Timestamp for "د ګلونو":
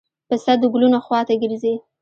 0.61-0.99